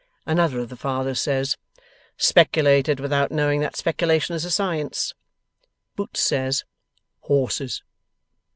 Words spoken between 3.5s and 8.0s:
that speculation is a science.' Boots says 'Horses.